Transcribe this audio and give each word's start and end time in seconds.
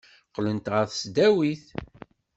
Qqlent 0.27 0.71
ɣer 0.73 0.85
tesdawit. 0.87 1.65